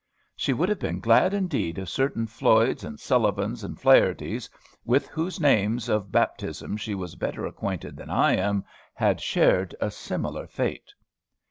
[0.35, 4.49] She would have been glad, indeed, if certain Floyds, and Sullivans, and Flahertys
[4.83, 9.91] with whose names of baptism she was better acquainted than I am, had shared a
[9.91, 10.91] similar fate.